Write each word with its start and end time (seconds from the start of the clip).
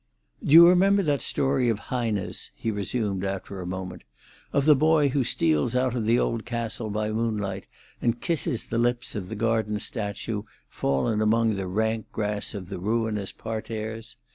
"Do 0.43 0.51
you 0.53 0.67
remember 0.67 1.03
that 1.03 1.21
story 1.21 1.69
of 1.69 1.77
Heine's," 1.77 2.49
he 2.55 2.71
resumed, 2.71 3.23
after 3.23 3.61
a 3.61 3.67
moment, 3.67 4.01
"of 4.51 4.65
the 4.65 4.75
boy 4.75 5.09
who 5.09 5.23
steals 5.23 5.75
out 5.75 5.93
of 5.95 6.05
the 6.07 6.17
old 6.17 6.43
castle 6.43 6.89
by 6.89 7.11
moonlight, 7.11 7.67
and 8.01 8.19
kisses 8.19 8.63
the 8.63 8.79
lips 8.79 9.13
of 9.13 9.29
the 9.29 9.35
garden 9.35 9.77
statue, 9.77 10.41
fallen 10.67 11.21
among 11.21 11.53
the 11.53 11.67
rank 11.67 12.11
grass 12.11 12.55
of 12.55 12.69
the 12.69 12.79
ruinous 12.79 13.31
parterres? 13.31 14.15